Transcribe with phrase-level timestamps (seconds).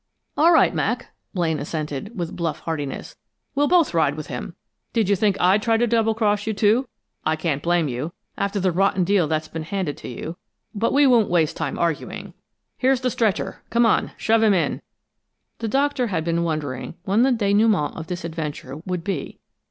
[0.35, 3.17] "All right, Mac!" Blaine assented, with bluff heartiness.
[3.53, 4.55] "We'll both ride with him!
[4.93, 6.87] Did you think I'd try to double cross you, too?
[7.23, 10.37] I can't blame you, after the rotten deal that's been handed to you,
[10.73, 12.33] but we won't waste time arguing.
[12.79, 13.61] Here's the stretcher.
[13.69, 14.81] Come on, shove him in!"
[15.59, 19.39] The Doctor had been wondering when the dénouement of this adventure would be.